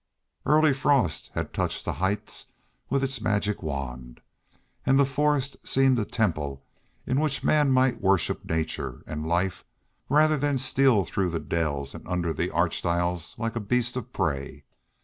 [0.47, 2.47] Early frost had touched the heights
[2.89, 4.19] with its magic wand.
[4.83, 6.65] And the forest seemed a temple
[7.05, 9.63] in which man might worship nature and life
[10.09, 14.11] rather than steal through the dells and under the arched aisles like a beast of
[14.11, 14.63] prey.